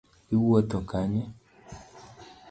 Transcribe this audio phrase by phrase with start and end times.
[0.33, 1.21] Iwuotho kanye